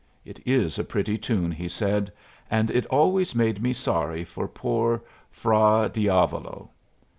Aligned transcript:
"It 0.25 0.39
is 0.47 0.79
a 0.79 0.83
pretty 0.83 1.15
tune," 1.19 1.51
he 1.51 1.67
said, 1.67 2.11
"and 2.49 2.71
it 2.71 2.87
always 2.87 3.35
made 3.35 3.61
me 3.61 3.71
sorry 3.71 4.23
for 4.23 4.47
poor 4.47 5.03
Fra 5.29 5.91
Diavolo. 5.93 6.71